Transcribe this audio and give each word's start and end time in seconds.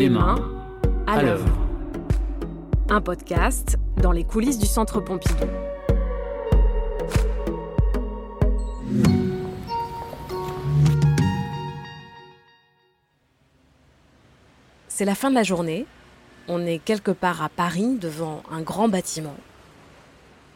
Les 0.00 0.08
mains 0.08 0.36
à 1.06 1.22
l'œuvre. 1.22 1.46
Un 2.88 3.02
podcast 3.02 3.76
dans 3.98 4.12
les 4.12 4.24
coulisses 4.24 4.58
du 4.58 4.64
Centre 4.64 4.98
Pompidou. 4.98 5.44
C'est 14.88 15.04
la 15.04 15.14
fin 15.14 15.28
de 15.28 15.34
la 15.34 15.42
journée. 15.42 15.84
On 16.48 16.64
est 16.64 16.78
quelque 16.78 17.10
part 17.10 17.42
à 17.42 17.50
Paris 17.50 17.98
devant 18.00 18.42
un 18.50 18.62
grand 18.62 18.88
bâtiment. 18.88 19.36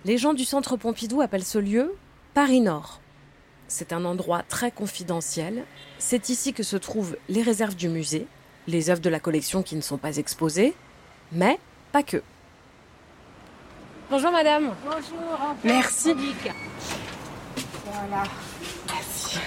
Les 0.07 0.17
gens 0.17 0.33
du 0.33 0.47
Centre 0.47 0.79
Pompidou 0.79 1.21
appellent 1.21 1.45
ce 1.45 1.59
lieu 1.59 1.95
Paris 2.33 2.63
Nord. 2.63 3.03
C'est 3.69 3.93
un 3.93 4.07
endroit 4.07 4.43
très 4.43 4.71
confidentiel. 4.71 5.65
C'est 5.99 6.31
ici 6.31 6.55
que 6.55 6.63
se 6.63 6.79
trouvent 6.79 7.19
les 7.29 7.43
réserves 7.43 7.77
du 7.77 7.91
musée, 7.91 8.27
les 8.67 8.91
œuvres 8.91 9.01
de 9.01 9.11
la 9.11 9.21
collection 9.21 9.63
qui 9.63 9.77
ne 9.77 9.81
sont 9.81 9.99
pas 9.99 10.17
exposées, 10.17 10.75
mais 11.33 11.59
pas 11.93 12.03
que. 12.03 12.23
Bonjour 14.11 14.31
madame. 14.31 14.71
Bonjour. 14.85 15.55
Merci. 15.65 16.15
Voilà. 17.85 18.23
Merci. 18.89 19.39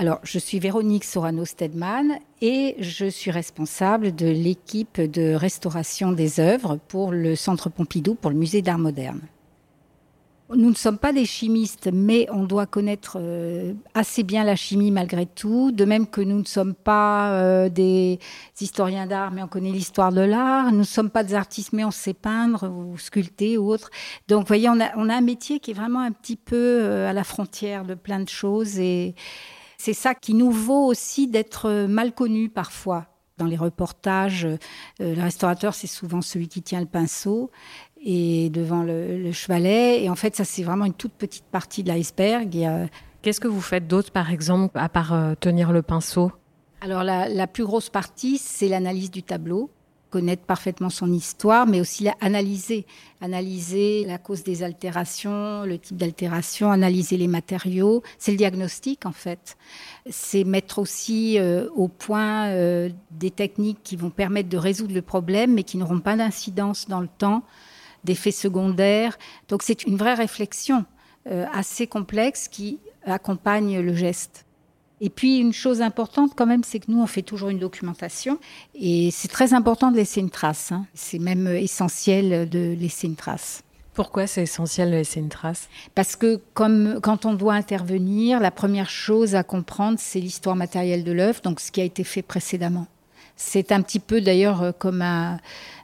Alors, 0.00 0.20
je 0.22 0.38
suis 0.38 0.58
Véronique 0.58 1.04
Sorano-Stedman 1.04 2.20
et 2.40 2.74
je 2.78 3.04
suis 3.04 3.30
responsable 3.30 4.14
de 4.14 4.28
l'équipe 4.28 4.98
de 4.98 5.34
restauration 5.34 6.12
des 6.12 6.40
œuvres 6.40 6.78
pour 6.88 7.12
le 7.12 7.36
Centre 7.36 7.68
Pompidou, 7.68 8.14
pour 8.14 8.30
le 8.30 8.36
Musée 8.38 8.62
d'Art 8.62 8.78
moderne. 8.78 9.20
Nous 10.56 10.70
ne 10.70 10.74
sommes 10.74 10.98
pas 10.98 11.12
des 11.12 11.26
chimistes, 11.26 11.90
mais 11.92 12.26
on 12.32 12.42
doit 12.42 12.66
connaître 12.66 13.18
euh, 13.20 13.72
assez 13.94 14.24
bien 14.24 14.42
la 14.42 14.56
chimie 14.56 14.90
malgré 14.90 15.24
tout, 15.24 15.70
de 15.70 15.84
même 15.84 16.08
que 16.08 16.20
nous 16.20 16.40
ne 16.40 16.44
sommes 16.44 16.74
pas 16.74 17.30
euh, 17.34 17.68
des 17.68 18.18
historiens 18.60 19.06
d'art, 19.06 19.30
mais 19.30 19.44
on 19.44 19.48
connaît 19.48 19.70
l'histoire 19.70 20.10
de 20.10 20.22
l'art. 20.22 20.72
Nous 20.72 20.78
ne 20.78 20.82
sommes 20.82 21.10
pas 21.10 21.22
des 21.22 21.34
artistes, 21.34 21.72
mais 21.72 21.84
on 21.84 21.92
sait 21.92 22.14
peindre 22.14 22.68
ou 22.68 22.98
sculpter 22.98 23.58
ou 23.58 23.70
autre. 23.70 23.90
Donc, 24.26 24.40
vous 24.40 24.48
voyez, 24.48 24.68
on 24.68 24.80
a, 24.80 25.14
un 25.14 25.20
métier 25.20 25.60
qui 25.60 25.70
est 25.70 25.74
vraiment 25.74 26.00
un 26.00 26.10
petit 26.10 26.36
peu 26.36 26.56
euh, 26.56 27.08
à 27.08 27.12
la 27.12 27.22
frontière 27.22 27.84
de 27.84 27.94
plein 27.94 28.18
de 28.18 28.28
choses 28.28 28.80
et 28.80 29.14
c'est 29.78 29.94
ça 29.94 30.16
qui 30.16 30.34
nous 30.34 30.50
vaut 30.50 30.84
aussi 30.86 31.28
d'être 31.28 31.86
mal 31.86 32.12
connus 32.12 32.48
parfois. 32.48 33.06
Dans 33.38 33.46
les 33.46 33.56
reportages, 33.56 34.46
le 34.98 35.22
restaurateur, 35.22 35.72
c'est 35.72 35.86
souvent 35.86 36.20
celui 36.20 36.48
qui 36.48 36.60
tient 36.60 36.80
le 36.80 36.84
pinceau 36.84 37.50
et 38.02 38.50
devant 38.50 38.82
le, 38.82 39.22
le 39.22 39.32
chevalet. 39.32 40.02
Et 40.02 40.10
en 40.10 40.16
fait, 40.16 40.36
ça, 40.36 40.44
c'est 40.44 40.62
vraiment 40.62 40.84
une 40.84 40.94
toute 40.94 41.12
petite 41.12 41.44
partie 41.44 41.82
de 41.82 41.88
l'iceberg. 41.88 42.88
Qu'est-ce 43.22 43.40
que 43.40 43.48
vous 43.48 43.60
faites 43.60 43.86
d'autre, 43.86 44.10
par 44.10 44.30
exemple, 44.30 44.78
à 44.78 44.88
part 44.88 45.12
euh, 45.12 45.34
tenir 45.38 45.72
le 45.72 45.82
pinceau? 45.82 46.32
Alors, 46.80 47.04
la, 47.04 47.28
la, 47.28 47.46
plus 47.46 47.64
grosse 47.64 47.90
partie, 47.90 48.38
c'est 48.38 48.68
l'analyse 48.68 49.10
du 49.10 49.22
tableau 49.22 49.70
connaître 50.10 50.42
parfaitement 50.42 50.90
son 50.90 51.10
histoire, 51.12 51.66
mais 51.66 51.80
aussi 51.80 52.04
la, 52.04 52.14
analyser, 52.20 52.84
analyser 53.20 54.04
la 54.06 54.18
cause 54.18 54.42
des 54.42 54.62
altérations, 54.62 55.62
le 55.64 55.78
type 55.78 55.96
d'altération, 55.96 56.70
analyser 56.70 57.16
les 57.16 57.28
matériaux. 57.28 58.02
C'est 58.18 58.32
le 58.32 58.36
diagnostic 58.36 59.06
en 59.06 59.12
fait. 59.12 59.56
C'est 60.10 60.44
mettre 60.44 60.78
aussi 60.78 61.38
euh, 61.38 61.68
au 61.74 61.88
point 61.88 62.48
euh, 62.48 62.90
des 63.12 63.30
techniques 63.30 63.78
qui 63.82 63.96
vont 63.96 64.10
permettre 64.10 64.48
de 64.48 64.58
résoudre 64.58 64.94
le 64.94 65.02
problème, 65.02 65.54
mais 65.54 65.62
qui 65.62 65.78
n'auront 65.78 66.00
pas 66.00 66.16
d'incidence 66.16 66.88
dans 66.88 67.00
le 67.00 67.08
temps, 67.08 67.42
d'effets 68.04 68.30
secondaires. 68.30 69.18
Donc 69.48 69.62
c'est 69.62 69.84
une 69.84 69.96
vraie 69.96 70.14
réflexion 70.14 70.84
euh, 71.30 71.46
assez 71.52 71.86
complexe 71.86 72.48
qui 72.48 72.78
accompagne 73.04 73.80
le 73.80 73.94
geste. 73.94 74.46
Et 75.00 75.08
puis 75.08 75.38
une 75.38 75.52
chose 75.52 75.80
importante 75.80 76.32
quand 76.36 76.46
même, 76.46 76.62
c'est 76.62 76.80
que 76.80 76.90
nous, 76.90 77.00
on 77.00 77.06
fait 77.06 77.22
toujours 77.22 77.48
une 77.48 77.58
documentation 77.58 78.38
et 78.74 79.10
c'est 79.10 79.28
très 79.28 79.54
important 79.54 79.90
de 79.90 79.96
laisser 79.96 80.20
une 80.20 80.30
trace. 80.30 80.72
Hein. 80.72 80.86
C'est 80.94 81.18
même 81.18 81.46
essentiel 81.46 82.48
de 82.48 82.76
laisser 82.78 83.06
une 83.06 83.16
trace. 83.16 83.62
Pourquoi 83.94 84.26
c'est 84.26 84.42
essentiel 84.42 84.90
de 84.90 84.96
laisser 84.96 85.20
une 85.20 85.30
trace? 85.30 85.68
Parce 85.94 86.16
que 86.16 86.40
comme 86.54 87.00
quand 87.02 87.24
on 87.24 87.34
doit 87.34 87.54
intervenir, 87.54 88.40
la 88.40 88.50
première 88.50 88.90
chose 88.90 89.34
à 89.34 89.42
comprendre, 89.42 89.98
c'est 89.98 90.20
l'histoire 90.20 90.56
matérielle 90.56 91.02
de 91.02 91.12
l'œuvre, 91.12 91.40
donc 91.42 91.60
ce 91.60 91.72
qui 91.72 91.80
a 91.80 91.84
été 91.84 92.04
fait 92.04 92.22
précédemment. 92.22 92.86
C'est 93.42 93.72
un 93.72 93.80
petit 93.80 94.00
peu 94.00 94.20
d'ailleurs 94.20 94.62
euh, 94.62 94.70
comme 94.70 95.00
un, 95.00 95.38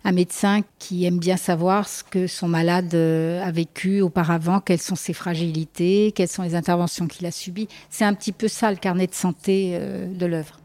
médecin 0.05 0.61
qui 0.79 1.07
aime 1.07 1.19
bien 1.19 1.39
savoir 1.39 1.89
ce 1.89 2.05
que 2.05 2.27
son 2.27 2.49
malade 2.49 2.95
euh, 2.95 3.43
a 3.43 3.51
vécu 3.51 4.03
auparavant, 4.03 4.61
quelles 4.61 4.81
sont 4.81 4.95
ses 4.95 5.15
fragilités, 5.15 6.13
quelles 6.15 6.29
sont 6.29 6.43
les 6.43 6.55
interventions 6.55 7.09
qu'il 7.09 7.27
a 7.27 7.31
subies. 7.31 7.67
C'est 7.89 8.05
un 8.05 8.13
petit 8.13 8.33
peu 8.33 8.47
ça 8.47 8.71
le 8.71 8.77
carnet 8.77 9.07
de 9.07 9.15
santé 9.15 9.71
euh, 9.73 10.07
de 10.07 10.27
l'œuvre. 10.27 10.61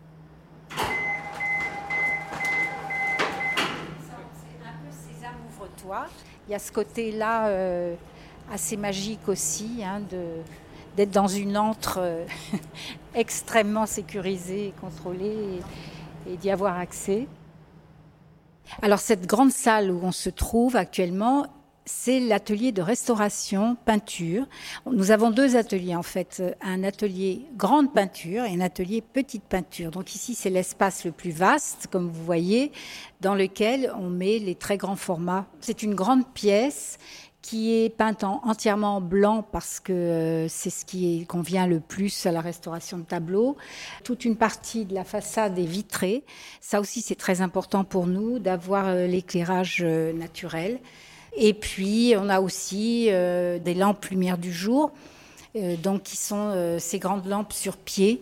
Il 6.48 6.52
y 6.52 6.56
a 6.56 6.60
ce 6.60 6.72
côté-là 6.74 7.50
assez 8.52 8.76
magique 8.76 9.28
aussi, 9.28 9.82
hein, 9.84 10.02
d'être 10.98 11.12
dans 11.12 11.28
une 11.28 11.58
antre 11.58 12.00
extrêmement 13.16 13.86
sécurisée 13.86 14.68
et 14.68 14.74
contrôlée. 14.80 15.62
Et, 16.28 16.38
d'y 16.38 16.50
avoir 16.50 16.78
accès. 16.78 17.28
Alors 18.82 19.00
cette 19.00 19.26
grande 19.26 19.52
salle 19.52 19.92
où 19.92 20.00
on 20.04 20.12
se 20.12 20.30
trouve 20.30 20.76
actuellement, 20.76 21.48
c'est 21.86 22.20
l'atelier 22.20 22.72
de 22.72 22.82
restauration 22.82 23.76
peinture. 23.86 24.48
Nous 24.86 25.12
avons 25.12 25.32
deux 25.32 25.56
ateliers 25.56 25.96
en 25.96 26.04
fait, 26.04 26.42
un 26.62 26.84
atelier 26.84 27.48
grande 27.58 27.94
peinture 27.94 28.46
et 28.46 28.54
un 28.54 28.62
atelier 28.62 29.02
petite 29.02 29.44
peinture. 29.44 29.92
Donc 29.92 30.16
ici 30.16 30.36
c'est 30.36 30.50
l'espace 30.50 31.06
le 31.06 31.12
plus 31.12 31.32
vaste, 31.32 31.88
comme 31.92 32.08
vous 32.08 32.24
voyez, 32.24 32.72
dans 33.20 33.36
lequel 33.36 33.92
on 33.98 34.10
met 34.10 34.40
les 34.40 34.56
très 34.56 34.78
grands 34.78 34.96
formats. 34.96 35.48
C'est 35.60 35.84
une 35.84 35.96
grande 35.96 36.28
pièce 36.34 36.98
qui 37.42 37.74
est 37.74 37.90
peinte 37.90 38.24
en, 38.24 38.42
entièrement 38.44 38.98
en 38.98 39.02
blanc 39.02 39.44
parce 39.52 39.80
que 39.80 39.92
euh, 39.94 40.48
c'est 40.48 40.70
ce 40.70 40.86
qui 40.86 41.26
convient 41.26 41.68
le 41.68 41.80
plus 41.80 42.26
à 42.26 42.32
la 42.32 42.42
restauration 42.42 42.98
de 42.98 43.04
tableaux. 43.04 43.58
Toute 44.04 44.26
une 44.26 44.36
partie 44.36 44.86
de 44.86 44.94
la 44.94 45.04
façade 45.04 45.58
est 45.58 45.66
vitrée. 45.66 46.24
Ça 46.60 46.80
aussi, 46.80 47.02
c'est 47.02 47.16
très 47.16 47.42
important 47.42 47.84
pour 47.84 48.08
nous 48.08 48.40
d'avoir 48.40 48.88
euh, 48.88 49.08
l'éclairage 49.08 49.82
euh, 49.84 50.14
naturel. 50.14 50.80
Et 51.36 51.54
puis, 51.54 52.14
on 52.18 52.28
a 52.28 52.42
aussi 52.42 53.06
des 53.06 53.74
lampes 53.74 54.06
lumière 54.08 54.38
du 54.38 54.52
jour, 54.52 54.92
donc 55.82 56.04
qui 56.04 56.18
sont 56.18 56.76
ces 56.78 57.00
grandes 57.00 57.26
lampes 57.26 57.54
sur 57.54 57.78
pied 57.78 58.22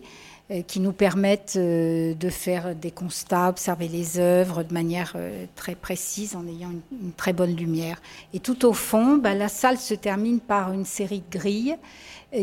qui 0.66 0.80
nous 0.80 0.92
permettent 0.92 1.56
de 1.56 2.30
faire 2.30 2.74
des 2.74 2.90
constats, 2.90 3.48
observer 3.48 3.88
les 3.88 4.18
œuvres 4.18 4.62
de 4.62 4.74
manière 4.74 5.16
très 5.54 5.74
précise 5.74 6.34
en 6.34 6.46
ayant 6.46 6.70
une, 6.70 6.80
une 7.04 7.12
très 7.12 7.32
bonne 7.32 7.54
lumière. 7.54 8.00
Et 8.34 8.40
tout 8.40 8.66
au 8.66 8.72
fond, 8.72 9.16
bah, 9.16 9.34
la 9.34 9.48
salle 9.48 9.78
se 9.78 9.94
termine 9.94 10.40
par 10.40 10.72
une 10.72 10.84
série 10.84 11.22
de 11.30 11.38
grilles 11.38 11.76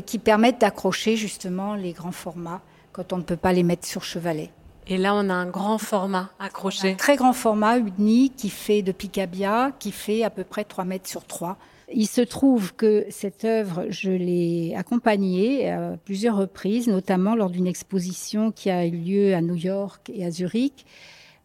qui 0.06 0.20
permettent 0.20 0.62
d'accrocher 0.62 1.18
justement 1.18 1.76
les 1.76 1.92
grands 1.92 2.12
formats 2.12 2.62
quand 2.94 3.14
on 3.14 3.18
ne 3.18 3.24
peut 3.24 3.38
pas 3.38 3.54
les 3.54 3.64
mettre 3.64 3.86
sur 3.86 4.04
chevalet. 4.04 4.52
Et 4.90 4.98
là, 4.98 5.14
on 5.14 5.30
a 5.30 5.34
un 5.34 5.48
grand 5.48 5.78
format 5.78 6.30
accroché. 6.40 6.92
Un 6.92 6.96
très 6.96 7.18
grand 7.18 7.34
format 7.34 7.78
uni 7.78 8.32
qui 8.36 8.50
fait 8.50 8.82
de 8.82 8.94
Picabia, 8.94 9.72
qui 9.80 9.92
fait 9.92 10.24
à 10.24 10.30
peu 10.30 10.46
près 10.46 10.64
3 10.64 10.86
mètres 10.86 11.10
sur 11.10 11.26
3. 11.26 11.58
Il 11.94 12.08
se 12.08 12.20
trouve 12.20 12.74
que 12.76 13.06
cette 13.10 13.46
œuvre, 13.46 13.86
je 13.90 14.12
l'ai 14.12 14.74
accompagnée 14.76 15.70
à 15.70 15.96
plusieurs 16.04 16.36
reprises, 16.36 16.88
notamment 16.88 17.34
lors 17.34 17.50
d'une 17.50 17.68
exposition 17.68 18.52
qui 18.52 18.70
a 18.70 18.86
eu 18.86 18.92
lieu 18.92 19.34
à 19.34 19.42
New 19.42 19.56
York 19.56 20.12
et 20.14 20.26
à 20.26 20.32
Zurich, 20.32 20.86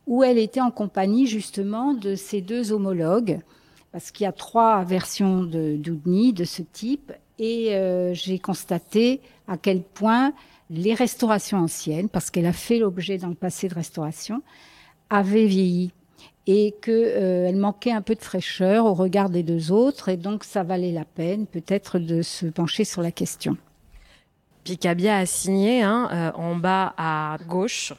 où 0.09 0.25
elle 0.25 0.39
était 0.39 0.61
en 0.61 0.73
compagnie 0.73 1.29
justement 1.29 1.95
de 1.95 2.17
ces 2.17 2.41
deux 2.41 2.73
homologues, 2.73 3.39
parce 3.93 4.11
qu'il 4.11 4.25
y 4.25 4.27
a 4.27 4.33
trois 4.33 4.83
versions 4.83 5.45
de 5.45 5.77
d'Oudni 5.77 6.33
de 6.33 6.45
ce 6.45 6.63
type, 6.63 7.13
et 7.39 7.77
euh, 7.77 8.13
j'ai 8.13 8.41
constaté 8.41 9.21
à 9.47 9.57
quel 9.57 9.83
point 9.83 10.33
les 10.71 10.95
restaurations 10.95 11.59
anciennes, 11.59 12.09
parce 12.09 12.31
qu'elle 12.31 12.47
a 12.47 12.53
fait 12.53 12.79
l'objet 12.79 13.17
dans 13.17 13.29
le 13.29 13.37
passé 13.37 13.69
de 13.69 13.75
restauration, 13.75 14.43
avaient 15.09 15.47
vieilli 15.47 15.93
et 16.47 16.75
qu'elle 16.83 16.93
euh, 16.95 17.53
manquait 17.53 17.93
un 17.93 18.03
peu 18.03 18.15
de 18.15 18.23
fraîcheur 18.23 18.87
au 18.87 18.95
regard 18.95 19.31
des 19.31 19.43
deux 19.43 19.71
autres, 19.71 20.09
et 20.09 20.17
donc 20.17 20.45
ça 20.45 20.63
valait 20.63 20.93
la 20.93 21.05
peine 21.05 21.47
peut-être 21.47 21.99
de 21.99 22.23
se 22.23 22.47
pencher 22.47 22.85
sur 22.85 23.03
la 23.03 23.13
question. 23.13 23.57
Picabia 24.65 25.17
a 25.17 25.27
signé 25.27 25.83
hein, 25.83 26.09
euh, 26.13 26.31
en 26.39 26.57
bas 26.57 26.95
à 26.97 27.37
gauche. 27.49 27.93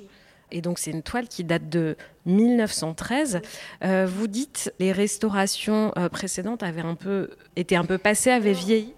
Et 0.51 0.61
donc 0.61 0.77
c'est 0.77 0.91
une 0.91 1.01
toile 1.01 1.27
qui 1.27 1.43
date 1.43 1.67
de 1.69 1.97
1913. 2.25 3.41
Euh, 3.83 4.07
vous 4.07 4.27
dites 4.27 4.71
les 4.79 4.91
restaurations 4.91 5.91
euh, 5.97 6.09
précédentes 6.09 6.63
avaient 6.63 6.81
un 6.81 6.95
peu 6.95 7.31
été 7.55 7.75
un 7.75 7.85
peu 7.85 7.97
passées, 7.97 8.29
avaient 8.29 8.53
vieilli? 8.53 8.93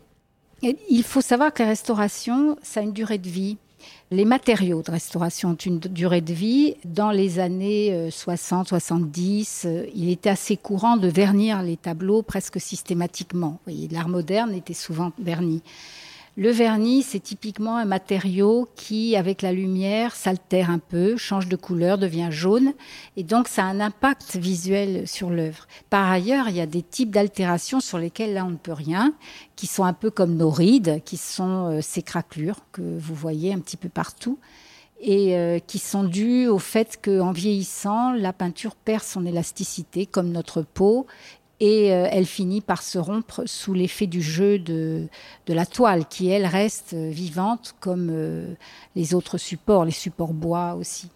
Et 0.61 0.77
il 0.89 1.03
faut 1.03 1.21
savoir 1.21 1.53
que 1.53 1.63
la 1.63 1.69
restauration, 1.69 2.57
ça 2.61 2.81
a 2.81 2.83
une 2.83 2.93
durée 2.93 3.17
de 3.17 3.29
vie. 3.29 3.57
Les 4.11 4.25
matériaux 4.25 4.81
de 4.83 4.91
restauration 4.91 5.49
ont 5.49 5.55
une 5.55 5.79
durée 5.79 6.21
de 6.21 6.33
vie. 6.33 6.75
Dans 6.85 7.11
les 7.11 7.39
années 7.39 8.09
60, 8.11 8.67
70, 8.67 9.67
il 9.95 10.09
était 10.09 10.29
assez 10.29 10.57
courant 10.57 10.97
de 10.97 11.07
vernir 11.07 11.63
les 11.63 11.75
tableaux 11.75 12.21
presque 12.21 12.61
systématiquement. 12.61 13.59
L'art 13.91 14.09
moderne 14.09 14.53
était 14.53 14.73
souvent 14.73 15.11
verni. 15.17 15.63
Le 16.37 16.51
vernis, 16.51 17.01
c'est 17.01 17.21
typiquement 17.21 17.77
un 17.77 17.85
matériau 17.85 18.67
qui, 18.75 19.15
avec 19.15 19.41
la 19.41 19.53
lumière, 19.53 20.13
s'altère 20.13 20.69
un 20.69 20.79
peu, 20.79 21.15
change 21.15 21.47
de 21.47 21.55
couleur, 21.55 21.97
devient 21.97 22.27
jaune, 22.29 22.73
et 23.15 23.23
donc 23.23 23.47
ça 23.47 23.63
a 23.63 23.67
un 23.67 23.79
impact 23.79 24.35
visuel 24.35 25.07
sur 25.07 25.29
l'œuvre. 25.29 25.65
Par 25.89 26.11
ailleurs, 26.11 26.49
il 26.49 26.57
y 26.57 26.61
a 26.61 26.65
des 26.65 26.81
types 26.81 27.11
d'altérations 27.11 27.79
sur 27.79 27.97
lesquelles 27.97 28.33
là 28.33 28.43
on 28.43 28.49
ne 28.49 28.57
peut 28.57 28.73
rien, 28.73 29.13
qui 29.55 29.65
sont 29.65 29.85
un 29.85 29.93
peu 29.93 30.11
comme 30.11 30.35
nos 30.35 30.49
rides, 30.49 31.01
qui 31.05 31.15
sont 31.15 31.71
euh, 31.71 31.79
ces 31.81 32.01
craquelures 32.01 32.59
que 32.73 32.81
vous 32.81 33.15
voyez 33.15 33.53
un 33.53 33.59
petit 33.59 33.77
peu 33.77 33.87
partout 33.87 34.37
et 34.99 35.37
euh, 35.37 35.59
qui 35.59 35.79
sont 35.79 36.03
dues 36.03 36.47
au 36.47 36.59
fait 36.59 36.99
qu'en 37.01 37.31
vieillissant, 37.31 38.11
la 38.11 38.33
peinture 38.33 38.75
perd 38.75 39.03
son 39.03 39.25
élasticité, 39.25 40.05
comme 40.05 40.31
notre 40.31 40.63
peau, 40.63 41.05
et 41.59 41.93
euh, 41.93 42.07
elle 42.11 42.25
finit 42.25 42.61
par 42.61 42.81
se 42.81 42.97
rompre 42.97 43.43
sous 43.45 43.73
l'effet 43.73 44.07
du 44.07 44.21
jeu 44.21 44.59
de, 44.59 45.07
de, 45.45 45.53
la 45.53 45.65
toile, 45.65 46.05
qui 46.05 46.29
elle 46.29 46.45
reste 46.45 46.93
vivante 46.93 47.75
comme 47.79 48.09
euh, 48.11 48.53
les 48.95 49.13
autres 49.13 49.37
supports, 49.37 49.85
les 49.85 49.91
supports 49.91 50.33
bois 50.33 50.75
aussi. 50.75 51.09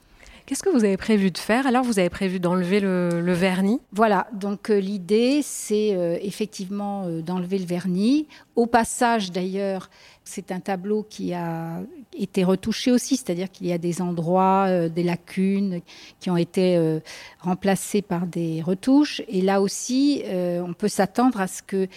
Qu'est-ce 0.46 0.64
que 0.64 0.70
vous 0.70 0.84
avez 0.84 0.98
prévu 0.98 1.30
de 1.30 1.38
faire? 1.38 1.68
Alors, 1.68 1.84
vous 1.84 2.00
avez 2.00 2.10
prévu 2.10 2.40
d'enlever 2.40 2.80
le, 2.80 3.34
vernis? 3.34 3.80
Voilà, 3.92 4.28
donc 4.34 4.72
euh, 4.72 4.80
l'idée, 4.80 5.42
c'est 5.44 6.20
effectivement 6.24 7.08
d'enlever 7.20 7.60
le 7.60 7.66
vernis. 7.66 8.28
Au 8.56 8.66
passage, 8.66 9.32
d'ailleurs, 9.32 9.92
c'est 10.24 10.52
un 10.52 10.60
tableau 10.60 11.06
qui 11.08 11.36
a 11.36 11.82
été 12.20 12.44
retouché 12.44 12.92
aussi, 12.92 13.18
c'est-à-dire 13.18 13.50
qu'il 13.50 13.68
y 13.68 13.74
a 13.74 13.78
des 13.78 14.02
endroits, 14.02 14.66
euh, 14.68 14.90
des 14.90 15.04
lacunes 15.04 15.82
qui 16.20 16.30
ont 16.30 16.38
été 16.38 16.78
euh, 16.78 17.00
remplacés 17.40 18.02
par 18.02 18.28
des 18.28 18.62
retouches. 18.62 19.22
Et 19.28 19.42
là 19.42 19.62
aussi, 19.62 20.24
euh, 20.26 20.62
on 20.62 20.74
peut 20.74 20.88
s'attendre 20.88 21.40
à 21.40 21.48
ce 21.48 21.62
que 21.62 21.88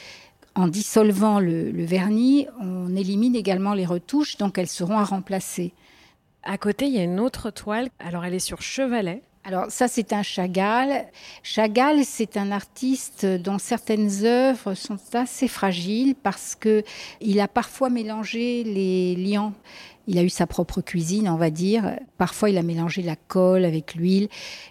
en 0.54 0.68
dissolvant 0.68 1.40
le, 1.40 1.70
le, 1.70 1.84
vernis, 1.84 2.46
on 2.60 2.94
élimine 2.94 3.34
également 3.34 3.72
les 3.72 3.86
retouches, 3.86 4.36
donc 4.36 4.58
elles 4.58 4.68
seront 4.68 4.98
à 4.98 5.04
remplacer. 5.04 5.72
À 6.42 6.58
côté, 6.58 6.86
il 6.86 6.92
y 6.92 6.98
a 6.98 7.04
une 7.04 7.20
autre 7.20 7.50
toile. 7.50 7.88
Alors, 7.98 8.24
elle 8.24 8.34
est 8.34 8.38
sur 8.38 8.60
chevalet. 8.60 9.22
Alors 9.44 9.70
ça, 9.70 9.88
c'est 9.88 10.12
un 10.12 10.22
Chagall. 10.22 11.04
Chagall, 11.42 12.04
c'est 12.04 12.36
un 12.36 12.52
artiste 12.52 13.26
dont 13.26 13.58
certaines 13.58 14.24
œuvres 14.24 14.74
sont 14.74 14.98
assez 15.14 15.48
fragiles 15.48 16.14
parce 16.14 16.54
que 16.54 16.84
il 17.20 17.40
a 17.40 17.48
parfois 17.48 17.90
mélangé 17.90 18.62
les 18.62 19.16
liants. 19.16 19.52
Il 20.06 20.18
a 20.18 20.22
eu 20.22 20.28
sa 20.28 20.46
propre 20.46 20.80
cuisine, 20.80 21.28
on 21.28 21.36
va 21.36 21.50
dire. 21.50 21.96
Parfois, 22.18 22.50
il 22.50 22.58
a 22.58 22.62
mélangé 22.62 23.02
la 23.02 23.16
colle 23.16 23.64
avec 23.64 23.96
l'huile. 23.96 24.28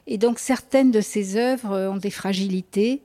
Et 0.07 0.18
donc, 0.18 0.39
certaines 0.39 0.91
de 0.91 1.01
ses 1.01 1.35
œuvres 1.35 1.89
ont 1.89 1.97
des 1.97 2.09
fragilités. 2.09 3.01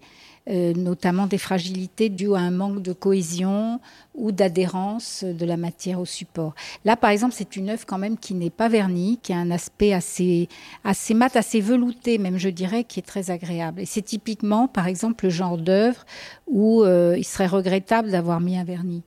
Euh, 0.49 0.75
notamment 0.75 1.27
des 1.27 1.39
fragilités 1.39 2.09
dues 2.09 2.35
à 2.35 2.39
un 2.39 2.53
manque 2.53 2.81
de 2.81 2.93
cohésion 2.93 3.81
ou 4.15 4.31
d'adhérence 4.31 5.25
de 5.25 5.45
la 5.45 5.57
matière 5.57 5.99
au 5.99 6.05
support. 6.05 6.55
Là, 6.85 6.95
par 6.95 7.11
exemple, 7.11 7.35
c'est 7.37 7.57
une 7.57 7.69
œuvre 7.69 7.85
quand 7.85 7.99
même 7.99 8.17
qui 8.17 8.33
n'est 8.33 8.51
pas 8.51 8.69
vernie, 8.69 9.19
qui 9.21 9.33
a 9.33 9.39
un 9.39 9.51
aspect 9.51 9.93
assez, 9.93 10.49
assez 10.85 11.15
mat, 11.15 11.35
assez 11.35 11.61
velouté, 11.61 12.19
même 12.19 12.39
je 12.39 12.49
dirais, 12.49 12.85
qui 12.85 13.01
est 13.01 13.03
très 13.03 13.33
agréable. 13.33 13.81
Et 13.81 13.87
c'est 13.87 14.03
typiquement, 14.03 14.69
par 14.69 14.87
exemple, 14.87 15.25
le 15.25 15.31
genre 15.31 15.59
d'œuvre 15.59 16.07
où 16.47 16.85
euh, 16.85 17.17
il 17.19 17.25
serait 17.25 17.49
regrettable 17.49 18.13
d'avoir 18.13 18.41
mis 18.41 18.57
un 18.57 18.63
vernis. 18.65 19.03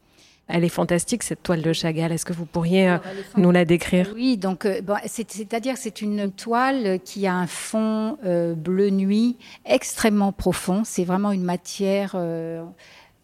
Elle 0.49 0.63
est 0.63 0.69
fantastique, 0.69 1.21
cette 1.21 1.43
toile 1.43 1.61
de 1.61 1.73
Chagall. 1.73 2.11
Est-ce 2.11 2.25
que 2.25 2.33
vous 2.33 2.45
pourriez 2.45 2.89
euh, 2.89 2.97
nous 3.37 3.51
la 3.51 3.65
décrire? 3.65 4.09
Oui, 4.15 4.35
donc, 4.35 4.65
euh, 4.65 4.81
c'est-à-dire 5.05 5.75
que 5.75 5.79
c'est 5.79 6.01
une 6.01 6.31
toile 6.31 6.99
qui 7.05 7.27
a 7.27 7.35
un 7.35 7.45
fond 7.45 8.17
euh, 8.25 8.55
bleu 8.55 8.89
nuit 8.89 9.37
extrêmement 9.63 10.31
profond. 10.31 10.81
C'est 10.83 11.03
vraiment 11.03 11.31
une 11.31 11.43
matière 11.43 12.17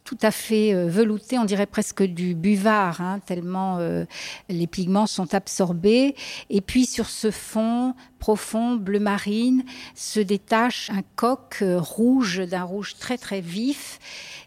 tout 0.04 0.18
à 0.22 0.30
fait 0.30 0.72
veloutée, 0.88 1.40
on 1.40 1.46
dirait 1.46 1.66
presque 1.66 2.04
du 2.04 2.36
buvard, 2.36 3.02
hein, 3.02 3.20
tellement 3.26 3.80
les 4.50 4.68
pigments 4.68 5.08
sont 5.08 5.34
absorbés. 5.34 6.16
Et 6.52 6.62
puis 6.62 6.86
sur 6.86 7.08
ce 7.08 7.32
fond 7.32 7.96
profond, 8.20 8.76
bleu 8.76 9.00
marine, 9.00 9.64
se 9.96 10.20
détache 10.20 10.92
un 10.92 11.02
coq 11.16 11.64
rouge, 11.78 12.42
d'un 12.48 12.64
rouge 12.64 12.96
très 13.00 13.18
très 13.18 13.42
vif 13.42 14.00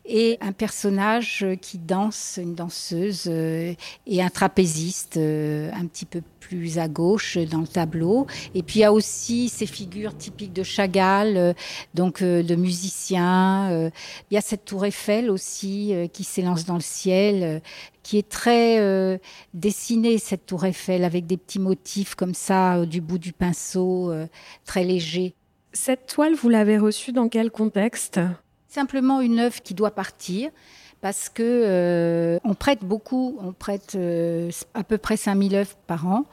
et 0.08 0.38
un 0.40 0.52
personnage 0.52 1.46
qui 1.60 1.78
danse, 1.78 2.40
une 2.42 2.54
danseuse 2.54 3.24
euh, 3.26 3.74
et 4.06 4.22
un 4.22 4.30
trapéziste 4.30 5.18
euh, 5.18 5.70
un 5.74 5.86
petit 5.86 6.06
peu 6.06 6.22
plus 6.40 6.78
à 6.78 6.88
gauche 6.88 7.36
dans 7.36 7.60
le 7.60 7.66
tableau. 7.66 8.26
Et 8.54 8.62
puis 8.62 8.78
il 8.78 8.82
y 8.82 8.84
a 8.84 8.92
aussi 8.92 9.50
ces 9.50 9.66
figures 9.66 10.16
typiques 10.16 10.54
de 10.54 10.62
Chagall, 10.62 11.36
euh, 11.36 11.52
donc 11.92 12.22
de 12.22 12.54
musiciens. 12.54 13.90
Il 14.30 14.34
y 14.34 14.38
a 14.38 14.40
cette 14.40 14.64
tour 14.64 14.86
Eiffel 14.86 15.30
aussi 15.30 15.92
qui 16.12 16.24
s'élance 16.24 16.64
dans 16.64 16.74
le 16.74 16.80
ciel, 16.80 17.60
qui 18.02 18.16
est 18.16 18.28
très 18.28 19.20
dessinée, 19.52 20.18
cette 20.18 20.46
tour 20.46 20.64
Eiffel, 20.64 21.04
avec 21.04 21.26
des 21.26 21.36
petits 21.36 21.58
motifs 21.58 22.14
comme 22.14 22.34
ça 22.34 22.86
du 22.86 23.00
bout 23.00 23.18
du 23.18 23.32
pinceau, 23.32 24.12
très 24.64 24.84
léger. 24.84 25.34
Cette 25.72 26.06
toile, 26.06 26.34
vous 26.34 26.48
l'avez 26.48 26.78
reçue 26.78 27.12
dans 27.12 27.28
quel 27.28 27.50
contexte? 27.50 28.20
Simplement 28.68 29.20
une 29.20 29.38
œuvre 29.38 29.62
qui 29.62 29.74
doit 29.74 29.90
partir 29.90 30.50
parce 31.00 31.28
que 31.28 31.42
euh, 31.42 32.38
on 32.44 32.54
prête 32.54 32.84
beaucoup, 32.84 33.38
on 33.40 33.52
prête 33.52 33.94
euh, 33.94 34.50
à 34.74 34.82
peu 34.82 34.98
près 34.98 35.16
5000 35.16 35.54
œuvres 35.54 35.76
par 35.86 36.06
an. 36.06 36.24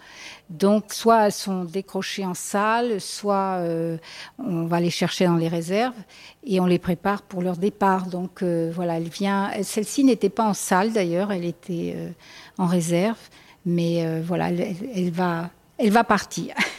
Donc 0.50 0.92
soit 0.92 1.28
elles 1.28 1.32
sont 1.32 1.66
décrochées 1.66 2.26
en 2.26 2.34
salle, 2.34 3.00
soit 3.00 3.60
euh, 3.60 3.98
on 4.40 4.66
va 4.66 4.80
les 4.80 4.90
chercher 4.90 5.26
dans 5.26 5.36
les 5.36 5.48
réserves 5.48 5.96
et 6.44 6.60
on 6.60 6.66
les 6.66 6.80
prépare 6.80 7.22
pour 7.22 7.42
leur 7.42 7.58
départ. 7.58 8.08
Donc 8.08 8.44
voilà, 8.44 8.98
elle 8.98 9.10
vient. 9.10 9.52
Celle-ci 9.62 10.04
n'était 10.04 10.30
pas 10.30 10.46
en 10.46 10.54
salle 10.54 10.94
d'ailleurs, 10.94 11.32
elle 11.32 11.46
était 11.46 11.96
en 12.58 12.66
réserve, 12.66 13.20
mais 13.66 14.22
voilà, 14.22 14.50
elle, 14.50 15.12
va, 15.12 15.50
elle 15.78 15.92
va 15.92 16.04
partir. 16.04 16.56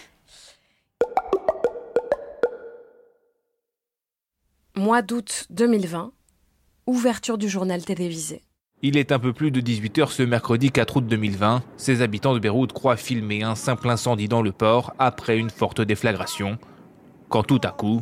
Mois 4.87 5.03
d'août 5.03 5.47
2020, 5.51 6.13
ouverture 6.87 7.39
du 7.39 7.49
journal 7.49 7.85
télévisé. 7.85 8.43
Il 8.83 8.97
est 8.97 9.11
un 9.11 9.19
peu 9.19 9.33
plus 9.33 9.51
de 9.51 9.61
18h 9.61 10.11
ce 10.13 10.23
mercredi 10.23 10.71
4 10.71 10.99
août 10.99 11.07
2020. 11.09 11.65
Ces 11.77 12.03
habitants 12.03 12.35
de 12.35 12.39
Beyrouth 12.39 12.73
croient 12.73 12.97
filmer 12.97 13.43
un 13.43 13.57
simple 13.57 13.91
incendie 13.91 14.29
dans 14.29 14.43
le 14.43 14.53
port 14.53 14.95
après 15.01 15.39
une 15.39 15.51
forte 15.51 15.81
déflagration. 15.81 16.57
Quand 17.29 17.43
tout 17.43 17.61
à 17.65 17.71
coup... 17.71 18.01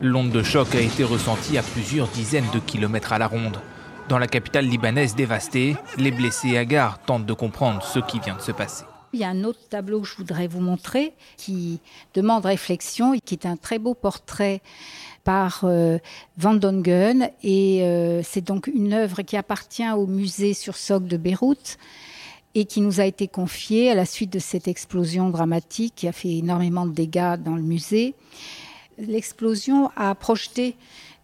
L'onde 0.00 0.32
de 0.32 0.42
choc 0.42 0.74
a 0.74 0.80
été 0.80 1.04
ressentie 1.04 1.56
à 1.56 1.62
plusieurs 1.62 2.08
dizaines 2.08 2.50
de 2.52 2.58
kilomètres 2.58 3.12
à 3.12 3.20
la 3.20 3.28
ronde. 3.28 3.60
Dans 4.08 4.18
la 4.18 4.26
capitale 4.26 4.66
libanaise 4.66 5.14
dévastée, 5.14 5.76
les 5.98 6.10
blessés 6.10 6.58
hagards 6.58 7.00
tentent 7.02 7.26
de 7.26 7.32
comprendre 7.32 7.80
ce 7.80 8.00
qui 8.00 8.18
vient 8.18 8.34
de 8.34 8.42
se 8.42 8.50
passer. 8.50 8.86
Il 9.12 9.20
y 9.20 9.24
a 9.24 9.28
un 9.28 9.44
autre 9.44 9.60
tableau 9.70 10.00
que 10.02 10.08
je 10.08 10.16
voudrais 10.16 10.46
vous 10.46 10.60
montrer 10.60 11.14
qui 11.36 11.80
demande 12.14 12.44
réflexion 12.44 13.14
et 13.14 13.20
qui 13.20 13.34
est 13.34 13.46
un 13.46 13.56
très 13.56 13.78
beau 13.78 13.94
portrait 13.94 14.60
par 15.24 15.62
euh, 15.64 15.98
Van 16.36 16.54
Dongen 16.54 17.30
et 17.42 17.82
euh, 17.82 18.22
c'est 18.22 18.42
donc 18.42 18.66
une 18.66 18.92
œuvre 18.92 19.22
qui 19.22 19.36
appartient 19.36 19.90
au 19.90 20.06
musée 20.06 20.54
sur 20.54 20.76
Soc 20.76 21.06
de 21.06 21.16
Beyrouth 21.16 21.78
et 22.54 22.64
qui 22.64 22.80
nous 22.80 23.00
a 23.00 23.04
été 23.04 23.28
confiée 23.28 23.90
à 23.90 23.94
la 23.94 24.04
suite 24.04 24.32
de 24.32 24.38
cette 24.38 24.68
explosion 24.68 25.30
dramatique 25.30 25.94
qui 25.96 26.08
a 26.08 26.12
fait 26.12 26.36
énormément 26.36 26.86
de 26.86 26.92
dégâts 26.92 27.36
dans 27.36 27.56
le 27.56 27.62
musée. 27.62 28.14
L'explosion 28.98 29.90
a 29.96 30.14
projeté 30.14 30.76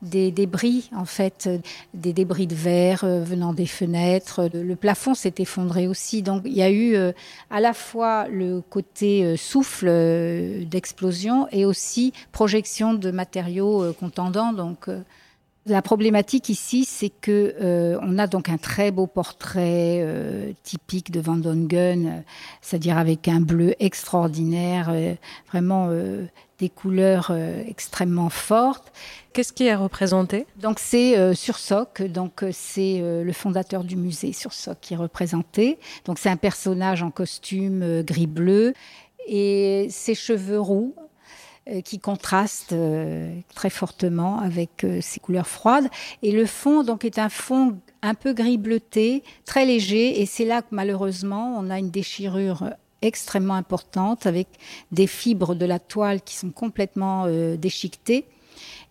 des 0.04 0.30
débris, 0.30 0.90
en 0.94 1.04
fait, 1.04 1.48
des 1.94 2.12
débris 2.12 2.46
de 2.46 2.54
verre 2.54 3.04
euh, 3.04 3.22
venant 3.22 3.52
des 3.52 3.66
fenêtres. 3.66 4.48
Le 4.52 4.76
plafond 4.76 5.14
s'est 5.14 5.34
effondré 5.38 5.88
aussi. 5.88 6.22
Donc 6.22 6.42
il 6.44 6.52
y 6.52 6.62
a 6.62 6.70
eu 6.70 6.94
euh, 6.94 7.12
à 7.50 7.60
la 7.60 7.72
fois 7.72 8.28
le 8.28 8.60
côté 8.60 9.24
euh, 9.24 9.36
souffle 9.36 9.86
d'explosion 10.66 11.48
et 11.50 11.64
aussi 11.64 12.12
projection 12.32 12.94
de 12.94 13.10
matériaux 13.10 13.92
contendants. 13.98 14.52
Donc 14.52 14.88
la 15.66 15.82
problématique 15.82 16.48
ici, 16.48 16.84
c'est 16.84 17.10
que 17.10 17.98
on 18.02 18.18
a 18.18 18.26
donc 18.26 18.48
un 18.48 18.58
très 18.58 18.90
beau 18.90 19.06
portrait 19.06 20.54
typique 20.62 21.10
de 21.10 21.20
Van 21.20 21.36
Dongen, 21.36 22.22
c'est-à-dire 22.60 22.98
avec 22.98 23.28
un 23.28 23.40
bleu 23.40 23.74
extraordinaire, 23.80 24.94
vraiment 25.50 25.90
des 26.58 26.68
couleurs 26.68 27.32
extrêmement 27.66 28.30
fortes. 28.30 28.92
Qu'est-ce 29.34 29.52
qui 29.52 29.66
est 29.66 29.74
représenté? 29.74 30.46
Donc 30.60 30.78
c'est 30.78 31.18
euh, 31.18 31.34
sur 31.34 31.58
Soc, 31.58 32.02
donc 32.02 32.44
euh, 32.44 32.50
c'est 32.52 33.00
euh, 33.00 33.24
le 33.24 33.32
fondateur 33.32 33.82
du 33.82 33.96
musée 33.96 34.32
sur 34.32 34.52
Soc 34.52 34.78
qui 34.80 34.94
est 34.94 34.96
représenté. 34.96 35.80
Donc 36.04 36.20
c'est 36.20 36.28
un 36.28 36.36
personnage 36.36 37.02
en 37.02 37.10
costume 37.10 38.02
gris-bleu 38.02 38.74
et 39.26 39.88
ses 39.90 40.14
cheveux 40.14 40.60
roux 40.60 40.94
qui 41.84 41.98
contrastent 41.98 42.74
très 43.54 43.70
fortement 43.70 44.38
avec 44.38 44.86
ses 45.00 45.20
couleurs 45.20 45.46
froides. 45.46 45.88
Et 46.22 46.32
le 46.32 46.46
fond 46.46 46.82
donc 46.82 47.04
est 47.04 47.18
un 47.18 47.28
fond 47.28 47.78
un 48.02 48.14
peu 48.14 48.32
gris 48.34 48.58
bleuté, 48.58 49.22
très 49.44 49.64
léger. 49.64 50.20
Et 50.20 50.26
c'est 50.26 50.44
là 50.44 50.62
que 50.62 50.68
malheureusement 50.72 51.56
on 51.58 51.70
a 51.70 51.78
une 51.78 51.90
déchirure 51.90 52.70
extrêmement 53.02 53.54
importante 53.54 54.26
avec 54.26 54.48
des 54.92 55.06
fibres 55.06 55.54
de 55.54 55.66
la 55.66 55.78
toile 55.78 56.20
qui 56.22 56.36
sont 56.36 56.50
complètement 56.50 57.26
déchiquetées. 57.56 58.26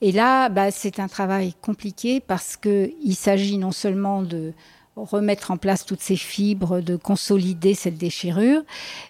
Et 0.01 0.11
là, 0.11 0.49
bah, 0.49 0.69
c'est 0.71 0.99
un 0.99 1.07
travail 1.07 1.53
compliqué 1.61 2.19
parce 2.19 2.57
qu'il 2.57 3.15
s'agit 3.15 3.57
non 3.57 3.71
seulement 3.71 4.21
de 4.21 4.53
remettre 4.95 5.51
en 5.51 5.57
place 5.57 5.85
toutes 5.85 6.01
ces 6.01 6.15
fibres, 6.15 6.79
de 6.81 6.95
consolider 6.95 7.73
cette 7.73 7.97
déchirure, 7.97 8.61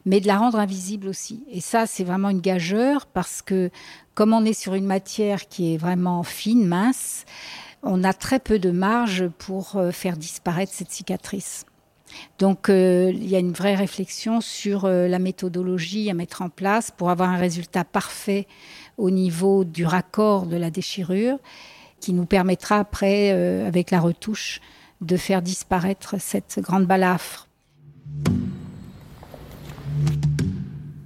mais 0.06 0.20
de 0.22 0.28
la 0.28 0.38
rendre 0.38 0.58
invisible 0.60 1.08
aussi. 1.08 1.44
Et 1.52 1.62
ça, 1.62 1.86
c'est 1.86 2.04
vraiment 2.04 2.30
une 2.30 2.42
gageure 2.42 3.06
parce 3.06 3.42
que 3.42 3.70
comme 4.16 4.34
on 4.34 4.46
est 4.46 4.54
sur 4.54 4.76
une 4.76 4.86
matière 4.86 5.48
qui 5.48 5.74
est 5.74 5.78
vraiment 5.78 6.24
fine, 6.24 6.66
mince, 6.66 7.26
on 7.84 8.04
a 8.04 8.14
très 8.14 8.40
peu 8.40 8.60
de 8.60 8.72
marge 8.72 9.28
pour 9.38 9.76
euh, 9.76 9.92
faire 9.92 10.18
disparaître 10.18 10.72
cette 10.74 10.92
cicatrice. 10.92 11.66
Donc 12.40 12.70
euh, 12.70 13.12
il 13.14 13.28
y 13.28 13.36
a 13.36 13.40
une 13.40 13.54
vraie 13.54 13.76
réflexion 13.76 14.40
sur 14.40 14.86
euh, 14.86 15.08
la 15.08 15.20
méthodologie 15.20 16.10
à 16.10 16.14
mettre 16.14 16.42
en 16.42 16.50
place 16.50 16.92
pour 16.92 17.10
avoir 17.10 17.30
un 17.30 17.38
résultat 17.38 17.84
parfait 17.84 18.48
au 18.98 19.10
niveau 19.10 19.64
du 19.64 19.86
raccord 19.86 20.46
de 20.46 20.56
la 20.56 20.70
déchirure 20.70 21.40
qui 22.00 22.14
nous 22.14 22.26
permettra 22.26 22.80
après, 22.80 23.32
avec 23.66 23.90
la 23.90 24.02
retouche, 24.02 24.60
de 25.04 25.18
faire 25.18 25.42
disparaître 25.42 26.16
cette 26.20 26.60
grande 26.60 26.86
balafre. 26.86 27.48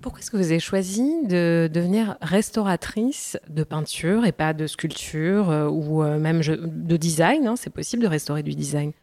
Pourquoi 0.08 0.22
est-ce 0.22 0.32
que 0.32 0.38
vous 0.38 0.52
avez 0.52 0.62
choisi 0.62 1.26
de 1.26 1.70
devenir 1.74 2.16
restauratrice 2.22 3.38
de 3.50 3.66
peinture 3.66 4.26
et 4.26 4.32
pas 4.32 4.54
de 4.54 4.66
sculpture 4.66 5.50
euh, 5.50 5.68
ou 5.68 6.02
euh, 6.02 6.18
même 6.18 6.40
de 6.42 6.96
design 6.96 7.46
hein? 7.46 7.56
C'est 7.58 7.70
possible 7.70 8.04
de 8.04 8.08
restaurer 8.08 8.42
du 8.42 8.56
design? 8.56 8.94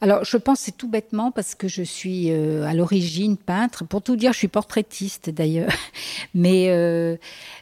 Alors, 0.00 0.24
je 0.24 0.36
pense 0.36 0.58
c'est 0.58 0.76
tout 0.76 0.88
bêtement 0.88 1.30
parce 1.30 1.54
que 1.54 1.68
je 1.68 1.84
suis 1.84 2.32
euh, 2.32 2.64
à 2.64 2.74
l'origine 2.74 3.36
peintre. 3.36 3.84
Pour 3.84 4.02
tout 4.02 4.16
dire, 4.16 4.32
je 4.32 4.38
suis 4.38 4.48
portraitiste 4.48 5.30
d'ailleurs. 5.30 5.72
Mais 6.34 6.66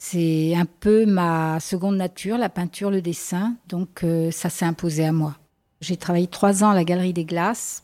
c'est 0.01 0.55
un 0.55 0.67
peu 0.81 1.05
ma 1.05 1.61
seconde 1.61 1.97
nature, 1.99 2.39
la 2.39 2.49
peinture, 2.49 2.91
le 2.91 3.03
dessin. 3.03 3.55
Donc, 3.69 4.03
ça 4.31 4.49
s'est 4.49 4.65
imposé 4.65 5.05
à 5.05 5.13
moi. 5.13 5.37
J'ai 5.81 5.97
travaillé 5.97 6.27
trois 6.27 6.65
ans 6.65 6.71
à 6.71 6.75
la 6.75 6.85
Galerie 6.85 7.13
des 7.13 7.25
Glaces 7.25 7.83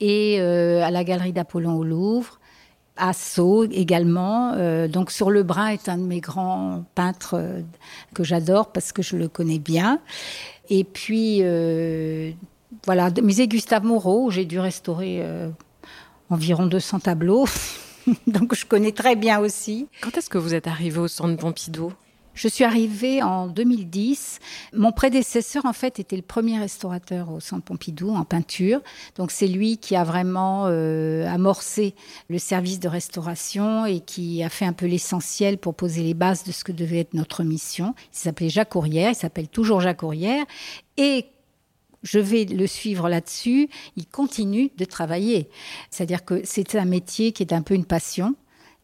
et 0.00 0.36
euh, 0.40 0.82
à 0.82 0.90
la 0.90 1.04
Galerie 1.04 1.32
d'Apollon 1.32 1.74
au 1.74 1.84
Louvre, 1.84 2.38
à 2.96 3.12
Sceaux 3.12 3.64
également. 3.64 4.52
Euh, 4.54 4.88
donc 4.88 5.10
sur 5.10 5.30
le 5.30 5.42
Brun 5.42 5.68
est 5.68 5.88
un 5.88 5.98
de 5.98 6.02
mes 6.02 6.20
grands 6.20 6.84
peintres 6.94 7.34
euh, 7.34 7.60
que 8.14 8.24
j'adore 8.24 8.72
parce 8.72 8.92
que 8.92 9.02
je 9.02 9.16
le 9.16 9.28
connais 9.28 9.58
bien. 9.58 10.00
Et 10.70 10.84
puis 10.84 11.42
voilà, 12.84 13.10
musée 13.22 13.48
Gustave 13.48 13.84
Moreau, 13.84 14.26
où 14.26 14.30
j'ai 14.30 14.44
dû 14.44 14.60
restaurer 14.60 15.24
environ 16.28 16.66
200 16.66 17.00
tableaux. 17.00 17.46
donc 18.26 18.54
je 18.54 18.66
connais 18.66 18.92
très 18.92 19.16
bien 19.16 19.38
aussi. 19.38 19.88
Quand 20.02 20.16
est-ce 20.18 20.28
que 20.28 20.36
vous 20.36 20.54
êtes 20.54 20.66
arrivé 20.66 20.98
au 20.98 21.08
Centre 21.08 21.36
Pompidou? 21.38 21.92
Je 22.38 22.46
suis 22.46 22.62
arrivée 22.62 23.20
en 23.20 23.48
2010. 23.48 24.38
Mon 24.72 24.92
prédécesseur, 24.92 25.66
en 25.66 25.72
fait, 25.72 25.98
était 25.98 26.14
le 26.14 26.22
premier 26.22 26.56
restaurateur 26.58 27.32
au 27.32 27.40
Centre 27.40 27.64
Pompidou 27.64 28.10
en 28.10 28.24
peinture. 28.24 28.80
Donc, 29.16 29.32
c'est 29.32 29.48
lui 29.48 29.78
qui 29.78 29.96
a 29.96 30.04
vraiment 30.04 30.66
euh, 30.66 31.26
amorcé 31.26 31.96
le 32.28 32.38
service 32.38 32.78
de 32.78 32.86
restauration 32.86 33.86
et 33.86 33.98
qui 33.98 34.44
a 34.44 34.48
fait 34.48 34.64
un 34.64 34.72
peu 34.72 34.86
l'essentiel 34.86 35.58
pour 35.58 35.74
poser 35.74 36.02
les 36.02 36.14
bases 36.14 36.44
de 36.44 36.52
ce 36.52 36.62
que 36.62 36.70
devait 36.70 37.00
être 37.00 37.14
notre 37.14 37.42
mission. 37.42 37.94
Il 38.12 38.18
s'appelait 38.18 38.50
Jacques 38.50 38.70
Courrière, 38.70 39.10
il 39.10 39.16
s'appelle 39.16 39.48
toujours 39.48 39.80
Jacques 39.80 39.98
Courrière. 39.98 40.44
Et 40.96 41.26
je 42.04 42.20
vais 42.20 42.44
le 42.44 42.68
suivre 42.68 43.08
là-dessus, 43.08 43.68
il 43.96 44.06
continue 44.06 44.70
de 44.76 44.84
travailler. 44.84 45.48
C'est-à-dire 45.90 46.24
que 46.24 46.42
c'est 46.44 46.76
un 46.76 46.84
métier 46.84 47.32
qui 47.32 47.42
est 47.42 47.52
un 47.52 47.62
peu 47.62 47.74
une 47.74 47.84
passion. 47.84 48.36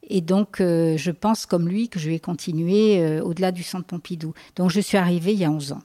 Et 0.08 0.20
donc, 0.20 0.61
euh, 0.61 0.96
je 0.96 1.11
pense 1.11 1.46
comme 1.46 1.68
lui 1.68 1.88
que 1.88 1.99
je 1.99 2.11
vais 2.11 2.18
continuer 2.18 3.02
euh, 3.02 3.23
au-delà 3.23 3.52
du 3.52 3.62
centre 3.62 3.87
Pompidou. 3.87 4.34
Donc, 4.56 4.70
je 4.70 4.80
suis 4.80 4.99
arrivée 4.99 5.32
il 5.32 5.38
y 5.38 5.44
a 5.44 5.50
11 5.50 5.73
ans. 5.73 5.82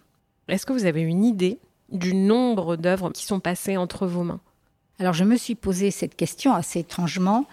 Est-ce 0.47 0.65
que 0.65 0.73
vous 0.73 0.85
avez 0.85 1.01
une 1.01 1.23
idée 1.23 1.59
du 1.89 2.13
nombre 2.13 2.75
d'œuvres 2.75 3.11
qui 3.11 3.25
sont 3.25 3.39
passées 3.39 3.77
entre 3.77 4.07
vos 4.07 4.23
mains? 4.23 4.41
Alors, 4.99 5.13
je 5.13 5.23
me 5.23 5.37
suis 5.37 5.55
posé 5.55 5.91
cette 5.91 6.15
question 6.15 6.53
assez 6.53 6.79
étrangement. 6.79 7.45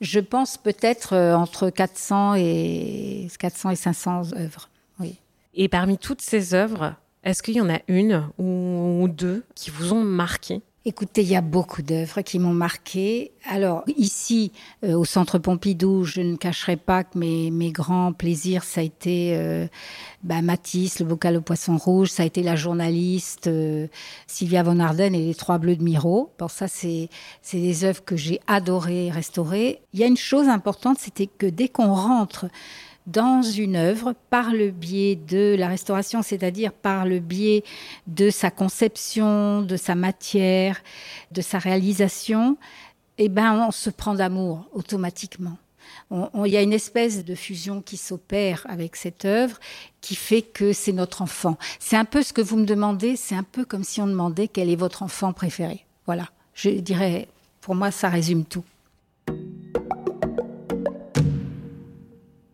Je 0.00 0.20
pense 0.20 0.58
peut-être 0.58 1.14
euh, 1.14 1.34
entre 1.34 1.70
400 1.70 2.34
et, 2.36 3.28
400 3.38 3.70
et 3.70 3.76
500 3.76 4.34
œuvres. 4.36 4.68
Oui. 4.98 5.16
Et 5.54 5.68
parmi 5.68 5.96
toutes 5.96 6.20
ces 6.20 6.54
œuvres, 6.54 6.94
est-ce 7.24 7.42
qu'il 7.42 7.54
y 7.54 7.60
en 7.60 7.70
a 7.70 7.80
une 7.88 8.28
ou 8.38 9.08
deux 9.08 9.44
qui 9.54 9.70
vous 9.70 9.92
ont 9.92 10.02
marqué? 10.02 10.62
Écoutez, 10.86 11.20
il 11.20 11.28
y 11.28 11.36
a 11.36 11.42
beaucoup 11.42 11.82
d'œuvres 11.82 12.22
qui 12.22 12.38
m'ont 12.38 12.54
marqué. 12.54 13.32
Alors 13.46 13.84
ici, 13.98 14.50
euh, 14.82 14.94
au 14.94 15.04
Centre 15.04 15.38
Pompidou, 15.38 16.04
je 16.04 16.22
ne 16.22 16.36
cacherai 16.36 16.78
pas 16.78 17.04
que 17.04 17.18
mes, 17.18 17.70
grands 17.70 18.14
plaisirs, 18.14 18.64
ça 18.64 18.80
a 18.80 18.84
été 18.84 19.36
euh, 19.36 19.66
bah, 20.22 20.40
Matisse, 20.40 20.98
le 20.98 21.04
bocal 21.04 21.36
au 21.36 21.42
poisson 21.42 21.76
rouge, 21.76 22.08
ça 22.08 22.22
a 22.22 22.26
été 22.26 22.42
la 22.42 22.56
journaliste 22.56 23.46
euh, 23.46 23.88
Sylvia 24.26 24.62
von 24.62 24.80
Arden 24.80 25.14
et 25.14 25.26
les 25.26 25.34
Trois 25.34 25.58
Bleus 25.58 25.76
de 25.76 25.82
Miro. 25.82 26.30
Pour 26.38 26.50
ça, 26.50 26.66
c'est 26.66 27.10
des 27.52 27.84
œuvres 27.84 28.02
que 28.02 28.16
j'ai 28.16 28.40
adoré 28.46 29.10
restaurer. 29.10 29.82
Il 29.92 30.00
y 30.00 30.02
a 30.02 30.06
une 30.06 30.16
chose 30.16 30.48
importante, 30.48 30.96
c'était 30.98 31.26
que 31.26 31.44
dès 31.44 31.68
qu'on 31.68 31.92
rentre 31.92 32.46
dans 33.10 33.42
une 33.42 33.76
œuvre 33.76 34.14
par 34.30 34.52
le 34.52 34.70
biais 34.70 35.16
de 35.16 35.56
la 35.58 35.68
restauration, 35.68 36.22
c'est-à-dire 36.22 36.72
par 36.72 37.06
le 37.06 37.18
biais 37.18 37.64
de 38.06 38.30
sa 38.30 38.50
conception, 38.50 39.62
de 39.62 39.76
sa 39.76 39.94
matière, 39.94 40.80
de 41.32 41.40
sa 41.40 41.58
réalisation, 41.58 42.56
eh 43.18 43.28
ben, 43.28 43.66
on 43.68 43.70
se 43.70 43.90
prend 43.90 44.14
d'amour 44.14 44.68
automatiquement. 44.72 45.56
Il 46.12 46.52
y 46.52 46.56
a 46.56 46.62
une 46.62 46.72
espèce 46.72 47.24
de 47.24 47.34
fusion 47.34 47.82
qui 47.82 47.96
s'opère 47.96 48.64
avec 48.68 48.96
cette 48.96 49.24
œuvre 49.24 49.58
qui 50.00 50.14
fait 50.14 50.42
que 50.42 50.72
c'est 50.72 50.92
notre 50.92 51.22
enfant. 51.22 51.56
C'est 51.78 51.96
un 51.96 52.04
peu 52.04 52.22
ce 52.22 52.32
que 52.32 52.40
vous 52.40 52.56
me 52.56 52.64
demandez, 52.64 53.16
c'est 53.16 53.34
un 53.34 53.42
peu 53.44 53.64
comme 53.64 53.84
si 53.84 54.00
on 54.00 54.06
demandait 54.06 54.48
quel 54.48 54.70
est 54.70 54.76
votre 54.76 55.02
enfant 55.02 55.32
préféré. 55.32 55.84
Voilà, 56.06 56.28
je 56.54 56.70
dirais, 56.70 57.28
pour 57.60 57.74
moi, 57.74 57.90
ça 57.90 58.08
résume 58.08 58.44
tout. 58.44 58.64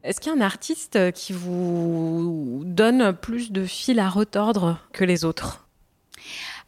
Est-ce 0.06 0.20
qu'il 0.20 0.32
y 0.32 0.36
a 0.36 0.38
un 0.38 0.40
artiste 0.40 1.10
qui 1.14 1.32
vous 1.32 2.62
donne 2.64 3.12
plus 3.12 3.50
de 3.50 3.64
fil 3.64 3.98
à 3.98 4.08
retordre 4.08 4.78
que 4.92 5.04
les 5.04 5.24
autres? 5.24 5.66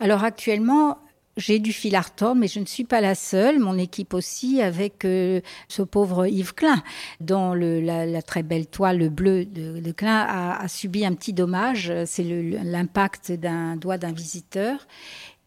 Alors 0.01 0.25
actuellement, 0.25 0.99
j'ai 1.37 1.61
du 1.61 1.73
fil 1.73 1.95
à 1.95 2.01
retordre, 2.01 2.41
mais 2.41 2.49
je 2.49 2.59
ne 2.59 2.65
suis 2.65 2.83
pas 2.83 3.01
la 3.01 3.15
seule. 3.15 3.61
Mon 3.61 3.79
équipe 3.79 4.13
aussi, 4.13 4.61
avec 4.61 5.05
euh, 5.05 5.41
ce 5.69 5.83
pauvre 5.83 6.27
Yves 6.27 6.53
Klein, 6.53 6.83
dont 7.21 7.55
la, 7.55 8.23
très 8.23 8.43
belle 8.43 8.67
toile 8.67 9.09
bleue 9.09 9.45
de, 9.45 9.79
de 9.79 9.93
Klein 9.93 10.27
a, 10.29 10.67
subi 10.67 11.07
un 11.07 11.15
petit 11.15 11.33
dommage. 11.33 11.93
C'est 12.07 12.25
l'impact 12.25 13.31
d'un 13.31 13.77
doigt 13.77 13.99
d'un 13.99 14.11
visiteur. 14.11 14.89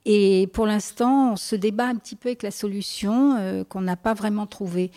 Et 0.05 0.49
pour 0.53 0.65
l'instant, 0.65 1.33
on 1.33 1.35
se 1.35 1.55
débat 1.57 1.87
un 1.87 1.95
petit 1.95 2.15
peu 2.15 2.29
avec 2.29 2.41
la 2.41 2.51
solution 2.51 3.35
euh, 3.37 3.63
qu'on 3.65 3.81
n'a 3.81 3.97
pas 3.97 4.13
vraiment 4.13 4.47
trouvée. 4.47 4.91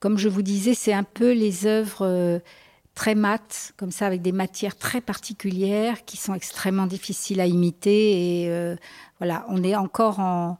Comme 0.00 0.18
je 0.18 0.28
vous 0.28 0.42
disais, 0.42 0.74
c'est 0.74 0.92
un 0.92 1.04
peu 1.04 1.32
les 1.32 1.66
œuvres 1.66 2.02
euh, 2.02 2.38
très 2.94 3.14
mates, 3.14 3.72
comme 3.76 3.90
ça, 3.90 4.06
avec 4.06 4.22
des 4.22 4.32
matières 4.32 4.76
très 4.76 5.00
particulières 5.00 6.04
qui 6.04 6.16
sont 6.16 6.34
extrêmement 6.34 6.86
difficiles 6.86 7.40
à 7.40 7.46
imiter. 7.46 8.42
Et 8.42 8.50
euh, 8.50 8.76
voilà, 9.18 9.46
on 9.48 9.62
est 9.62 9.76
encore 9.76 10.18
en, 10.18 10.58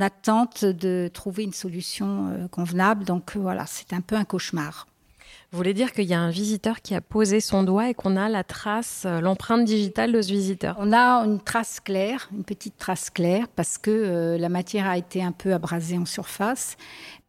attente 0.00 0.64
de 0.64 1.10
trouver 1.12 1.44
une 1.44 1.52
solution 1.52 2.28
euh, 2.28 2.48
convenable. 2.48 3.04
Donc 3.04 3.36
voilà, 3.36 3.66
c'est 3.66 3.92
un 3.92 4.00
peu 4.00 4.16
un 4.16 4.24
cauchemar. 4.24 4.86
Vous 5.52 5.58
voulez 5.58 5.74
dire 5.74 5.92
qu'il 5.92 6.06
y 6.06 6.14
a 6.14 6.18
un 6.18 6.30
visiteur 6.30 6.80
qui 6.80 6.94
a 6.94 7.02
posé 7.02 7.40
son 7.40 7.62
doigt 7.62 7.90
et 7.90 7.94
qu'on 7.94 8.16
a 8.16 8.30
la 8.30 8.42
trace, 8.42 9.06
l'empreinte 9.20 9.66
digitale 9.66 10.10
de 10.10 10.22
ce 10.22 10.32
visiteur? 10.32 10.76
On 10.78 10.94
a 10.94 11.26
une 11.26 11.42
trace 11.42 11.78
claire, 11.78 12.30
une 12.32 12.42
petite 12.42 12.78
trace 12.78 13.10
claire, 13.10 13.48
parce 13.54 13.76
que 13.76 14.38
la 14.40 14.48
matière 14.48 14.86
a 14.86 14.96
été 14.96 15.22
un 15.22 15.32
peu 15.32 15.52
abrasée 15.52 15.98
en 15.98 16.06
surface. 16.06 16.78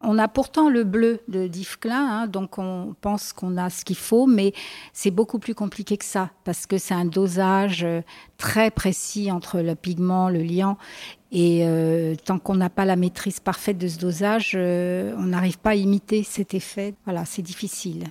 On 0.00 0.18
a 0.18 0.26
pourtant 0.26 0.70
le 0.70 0.84
bleu 0.84 1.20
de 1.28 1.50
Klein, 1.78 2.22
hein, 2.22 2.26
donc 2.26 2.56
on 2.56 2.94
pense 2.98 3.34
qu'on 3.34 3.58
a 3.58 3.68
ce 3.68 3.84
qu'il 3.84 3.96
faut, 3.96 4.26
mais 4.26 4.54
c'est 4.94 5.10
beaucoup 5.10 5.38
plus 5.38 5.54
compliqué 5.54 5.98
que 5.98 6.04
ça, 6.06 6.30
parce 6.44 6.64
que 6.64 6.78
c'est 6.78 6.94
un 6.94 7.04
dosage 7.04 7.84
euh, 7.84 8.00
très 8.38 8.70
précis 8.70 9.30
entre 9.30 9.60
le 9.60 9.74
pigment, 9.74 10.30
le 10.30 10.42
liant, 10.42 10.78
et 11.32 11.60
euh, 11.62 12.14
tant 12.24 12.38
qu'on 12.38 12.54
n'a 12.54 12.70
pas 12.70 12.84
la 12.84 12.96
maîtrise 12.96 13.40
parfaite 13.40 13.78
de 13.78 13.88
ce 13.88 13.98
dosage, 13.98 14.52
euh, 14.54 15.14
on 15.16 15.24
n'arrive 15.24 15.58
pas 15.58 15.70
à 15.70 15.74
imiter 15.74 16.22
cet 16.22 16.54
effet. 16.54 16.94
Voilà, 17.04 17.24
c'est 17.24 17.42
difficile. 17.42 18.04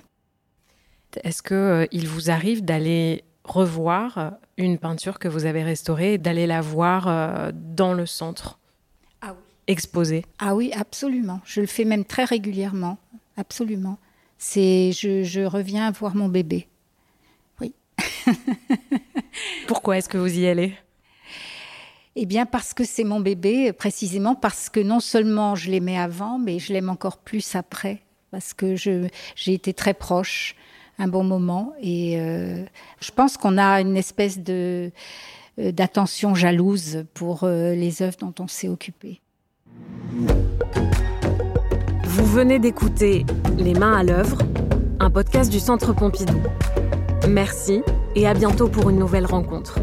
Est-ce 1.22 1.42
qu'il 1.42 2.08
vous 2.08 2.30
arrive 2.30 2.64
d'aller 2.64 3.24
revoir 3.44 4.32
une 4.56 4.78
peinture 4.78 5.18
que 5.18 5.28
vous 5.28 5.44
avez 5.44 5.62
restaurée, 5.62 6.18
d'aller 6.18 6.46
la 6.46 6.60
voir 6.60 7.52
dans 7.52 7.94
le 7.94 8.04
centre 8.04 8.58
exposé? 9.66 10.24
Ah 10.38 10.54
oui, 10.54 10.72
absolument. 10.74 11.40
Je 11.44 11.60
le 11.60 11.66
fais 11.66 11.84
même 11.84 12.04
très 12.04 12.24
régulièrement. 12.24 12.98
Absolument. 13.36 13.98
C'est, 14.38 14.92
je, 14.92 15.44
reviens 15.44 15.90
voir 15.90 16.14
mon 16.14 16.28
bébé. 16.28 16.68
Oui. 17.60 17.74
Pourquoi 19.66 19.98
est-ce 19.98 20.08
que 20.08 20.18
vous 20.18 20.38
y 20.38 20.46
allez? 20.46 20.74
Eh 22.16 22.26
bien, 22.26 22.46
parce 22.46 22.74
que 22.74 22.84
c'est 22.84 23.04
mon 23.04 23.20
bébé, 23.20 23.72
précisément 23.72 24.34
parce 24.34 24.68
que 24.68 24.80
non 24.80 25.00
seulement 25.00 25.54
je 25.54 25.70
l'aimais 25.70 25.98
avant, 25.98 26.38
mais 26.38 26.58
je 26.58 26.72
l'aime 26.72 26.88
encore 26.88 27.18
plus 27.18 27.56
après, 27.56 28.00
parce 28.30 28.54
que 28.54 28.76
j'ai 28.76 29.10
été 29.46 29.74
très 29.74 29.94
proche 29.94 30.54
un 30.98 31.08
bon 31.08 31.24
moment. 31.24 31.72
Et 31.82 32.16
je 33.00 33.10
pense 33.10 33.36
qu'on 33.36 33.58
a 33.58 33.80
une 33.80 33.96
espèce 33.96 34.38
de 34.38 34.92
d'attention 35.58 36.34
jalouse 36.34 37.04
pour 37.14 37.46
les 37.46 38.02
œuvres 38.02 38.16
dont 38.18 38.34
on 38.40 38.48
s'est 38.48 38.68
occupé. 38.68 39.20
Vous 42.04 42.26
venez 42.26 42.60
d'écouter 42.60 43.26
Les 43.58 43.74
mains 43.74 43.96
à 43.96 44.02
l'œuvre, 44.04 44.38
un 45.00 45.10
podcast 45.10 45.50
du 45.50 45.58
Centre 45.58 45.92
Pompidou. 45.92 46.40
Merci 47.28 47.82
et 48.14 48.28
à 48.28 48.34
bientôt 48.34 48.68
pour 48.68 48.90
une 48.90 48.98
nouvelle 48.98 49.26
rencontre. 49.26 49.80